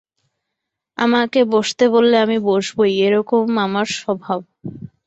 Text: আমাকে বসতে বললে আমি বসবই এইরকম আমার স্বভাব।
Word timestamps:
আমাকে 0.97 1.39
বসতে 1.53 1.83
বললে 1.93 2.15
আমি 2.25 2.37
বসবই 2.47 2.91
এইরকম 2.99 3.43
আমার 3.65 3.87
স্বভাব। 3.99 4.39